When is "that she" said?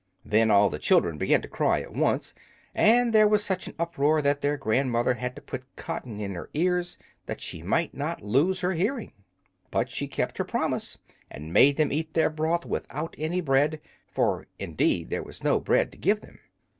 7.27-7.61